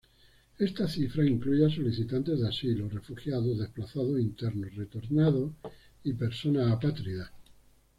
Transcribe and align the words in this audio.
Esta 0.57 0.87
cifra 0.87 1.27
incluye 1.27 1.63
a 1.63 1.69
solicitantes 1.69 2.39
de 2.39 2.47
asilo, 2.47 2.89
refugiados, 2.89 3.59
desplazados 3.59 4.19
internos, 4.19 4.73
retornados 4.73 5.51
y 6.03 6.13
personas 6.13 6.71
apátridas. 6.71 7.29